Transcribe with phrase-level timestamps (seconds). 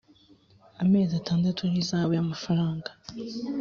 [0.83, 2.89] amezi atandatu n ihazabu y amafaranga